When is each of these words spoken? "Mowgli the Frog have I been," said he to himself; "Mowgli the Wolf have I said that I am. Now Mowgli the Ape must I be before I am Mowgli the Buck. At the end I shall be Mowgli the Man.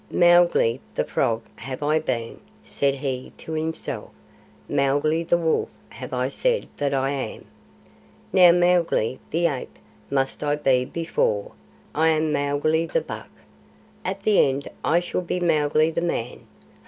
"Mowgli 0.09 0.79
the 0.95 1.03
Frog 1.03 1.43
have 1.57 1.83
I 1.83 1.99
been," 1.99 2.39
said 2.63 2.95
he 2.95 3.31
to 3.37 3.53
himself; 3.53 4.09
"Mowgli 4.67 5.21
the 5.23 5.37
Wolf 5.37 5.69
have 5.89 6.11
I 6.11 6.27
said 6.27 6.67
that 6.77 6.91
I 6.91 7.11
am. 7.11 7.45
Now 8.33 8.51
Mowgli 8.51 9.19
the 9.29 9.45
Ape 9.45 9.77
must 10.09 10.43
I 10.43 10.55
be 10.55 10.85
before 10.85 11.51
I 11.93 12.07
am 12.09 12.33
Mowgli 12.33 12.87
the 12.87 13.01
Buck. 13.01 13.29
At 14.03 14.23
the 14.23 14.39
end 14.43 14.69
I 14.83 15.01
shall 15.01 15.21
be 15.21 15.39
Mowgli 15.39 15.91
the 15.91 16.01
Man. 16.01 16.47